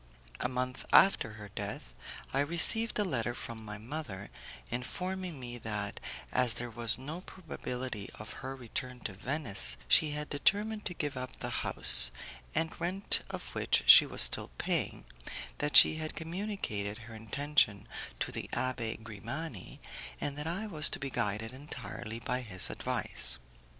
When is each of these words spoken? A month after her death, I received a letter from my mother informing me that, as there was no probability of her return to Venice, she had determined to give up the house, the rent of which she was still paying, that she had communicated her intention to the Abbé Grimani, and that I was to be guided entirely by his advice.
A 0.39 0.49
month 0.49 0.83
after 0.91 1.33
her 1.33 1.49
death, 1.49 1.93
I 2.33 2.39
received 2.39 2.97
a 2.97 3.03
letter 3.03 3.35
from 3.35 3.63
my 3.63 3.77
mother 3.77 4.31
informing 4.71 5.39
me 5.39 5.59
that, 5.59 5.99
as 6.31 6.55
there 6.55 6.71
was 6.71 6.97
no 6.97 7.21
probability 7.21 8.09
of 8.17 8.33
her 8.41 8.55
return 8.55 9.01
to 9.01 9.13
Venice, 9.13 9.77
she 9.87 10.09
had 10.09 10.27
determined 10.27 10.85
to 10.85 10.95
give 10.95 11.15
up 11.15 11.35
the 11.35 11.51
house, 11.61 12.09
the 12.55 12.67
rent 12.79 13.21
of 13.29 13.53
which 13.53 13.83
she 13.85 14.07
was 14.07 14.23
still 14.23 14.49
paying, 14.57 15.05
that 15.59 15.77
she 15.77 15.97
had 15.97 16.15
communicated 16.15 16.97
her 17.05 17.13
intention 17.13 17.87
to 18.21 18.31
the 18.31 18.49
Abbé 18.53 18.99
Grimani, 19.03 19.79
and 20.19 20.35
that 20.35 20.47
I 20.47 20.65
was 20.65 20.89
to 20.89 20.99
be 20.99 21.11
guided 21.11 21.53
entirely 21.53 22.17
by 22.17 22.41
his 22.41 22.71
advice. 22.71 23.37